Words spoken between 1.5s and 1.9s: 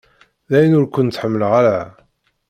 ara.